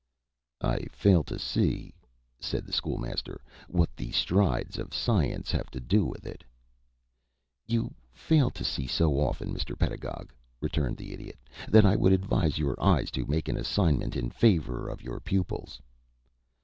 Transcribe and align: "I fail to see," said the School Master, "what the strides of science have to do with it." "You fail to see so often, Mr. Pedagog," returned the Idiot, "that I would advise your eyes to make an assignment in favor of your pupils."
"I 0.61 0.85
fail 0.91 1.23
to 1.25 1.37
see," 1.37 1.93
said 2.39 2.65
the 2.65 2.73
School 2.73 2.97
Master, 2.97 3.39
"what 3.67 3.95
the 3.95 4.09
strides 4.11 4.79
of 4.79 4.95
science 4.95 5.51
have 5.51 5.69
to 5.69 5.79
do 5.79 6.03
with 6.05 6.25
it." 6.25 6.43
"You 7.67 7.93
fail 8.11 8.49
to 8.49 8.63
see 8.63 8.87
so 8.87 9.19
often, 9.19 9.53
Mr. 9.53 9.77
Pedagog," 9.77 10.33
returned 10.59 10.97
the 10.97 11.13
Idiot, 11.13 11.37
"that 11.69 11.85
I 11.85 11.95
would 11.95 12.13
advise 12.13 12.57
your 12.57 12.81
eyes 12.83 13.11
to 13.11 13.27
make 13.27 13.47
an 13.47 13.57
assignment 13.57 14.15
in 14.15 14.31
favor 14.31 14.89
of 14.89 15.03
your 15.03 15.19
pupils." 15.19 15.79